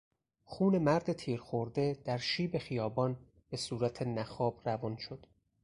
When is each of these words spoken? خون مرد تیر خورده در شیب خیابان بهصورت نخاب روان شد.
خون 0.43 0.77
مرد 0.77 1.13
تیر 1.13 1.39
خورده 1.39 1.97
در 2.05 2.17
شیب 2.17 2.57
خیابان 2.57 3.17
بهصورت 3.49 4.01
نخاب 4.01 4.61
روان 4.69 4.97
شد. 4.97 5.25